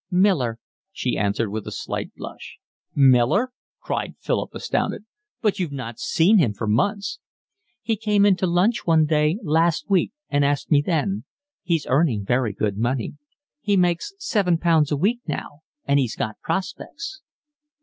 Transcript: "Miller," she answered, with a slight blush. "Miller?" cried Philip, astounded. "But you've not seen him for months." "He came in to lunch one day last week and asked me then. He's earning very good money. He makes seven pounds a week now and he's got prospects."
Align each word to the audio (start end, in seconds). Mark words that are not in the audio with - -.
"Miller," 0.09 0.57
she 0.91 1.15
answered, 1.15 1.51
with 1.51 1.67
a 1.67 1.71
slight 1.71 2.11
blush. 2.15 2.57
"Miller?" 2.95 3.51
cried 3.79 4.15
Philip, 4.19 4.49
astounded. 4.55 5.05
"But 5.43 5.59
you've 5.59 5.71
not 5.71 5.99
seen 5.99 6.39
him 6.39 6.53
for 6.55 6.65
months." 6.65 7.19
"He 7.83 7.95
came 7.97 8.25
in 8.25 8.35
to 8.37 8.47
lunch 8.47 8.87
one 8.87 9.05
day 9.05 9.37
last 9.43 9.91
week 9.91 10.11
and 10.27 10.43
asked 10.43 10.71
me 10.71 10.81
then. 10.83 11.25
He's 11.61 11.85
earning 11.85 12.25
very 12.25 12.51
good 12.51 12.77
money. 12.79 13.13
He 13.59 13.77
makes 13.77 14.13
seven 14.17 14.57
pounds 14.57 14.91
a 14.91 14.97
week 14.97 15.19
now 15.27 15.59
and 15.85 15.99
he's 15.99 16.15
got 16.15 16.39
prospects." 16.41 17.21